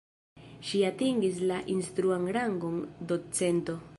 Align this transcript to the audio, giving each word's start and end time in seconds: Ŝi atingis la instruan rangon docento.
Ŝi 0.69 0.79
atingis 0.87 1.37
la 1.51 1.59
instruan 1.75 2.27
rangon 2.39 2.83
docento. 3.13 3.81